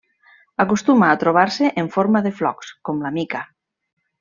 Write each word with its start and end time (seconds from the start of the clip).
Acostuma 0.63 1.09
a 1.09 1.19
trobar-se 1.25 1.69
en 1.83 1.91
forma 1.97 2.23
de 2.29 2.33
flocs, 2.41 2.73
com 2.91 3.05
la 3.07 3.13
mica. 3.21 3.45